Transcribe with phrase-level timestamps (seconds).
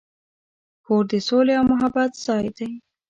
[0.85, 2.69] کور د سولې او محبت ځای دی.